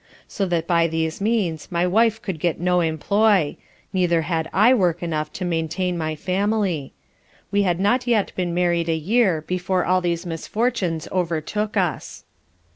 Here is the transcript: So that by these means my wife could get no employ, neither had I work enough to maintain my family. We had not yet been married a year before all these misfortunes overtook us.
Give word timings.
So 0.27 0.47
that 0.47 0.65
by 0.65 0.87
these 0.87 1.21
means 1.21 1.71
my 1.71 1.85
wife 1.85 2.19
could 2.23 2.39
get 2.39 2.59
no 2.59 2.79
employ, 2.79 3.55
neither 3.93 4.23
had 4.23 4.49
I 4.51 4.73
work 4.73 5.03
enough 5.03 5.31
to 5.33 5.45
maintain 5.45 5.95
my 5.95 6.15
family. 6.15 6.93
We 7.51 7.61
had 7.61 7.79
not 7.79 8.07
yet 8.07 8.31
been 8.35 8.51
married 8.51 8.89
a 8.89 8.95
year 8.95 9.41
before 9.45 9.85
all 9.85 10.01
these 10.01 10.25
misfortunes 10.25 11.07
overtook 11.11 11.77
us. 11.77 12.23